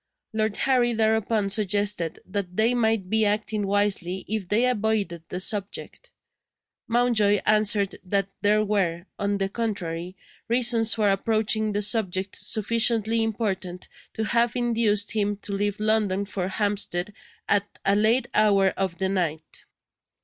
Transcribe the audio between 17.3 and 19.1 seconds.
at a late hour of the